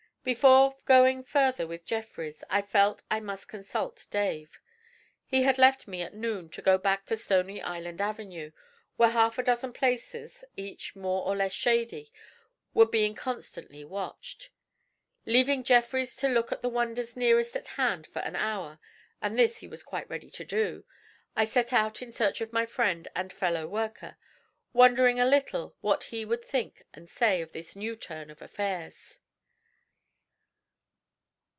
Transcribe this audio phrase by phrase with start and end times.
[0.23, 4.61] Before going further with Jeffrys I felt that I must consult Dave.
[5.25, 8.51] He had left me at noon to go back to Stony Island Avenue,
[8.97, 12.11] where half a dozen places, each more or less 'shady,'
[12.75, 14.51] were being constantly watched.
[15.25, 18.77] Leaving Jeffrys to look at the wonders nearest at hand for an hour,
[19.23, 20.85] and this he was quite ready to do,
[21.35, 24.17] I set out in search of my friend and fellow worker,
[24.71, 29.17] wondering a little what he would think and say of this new turn of affairs.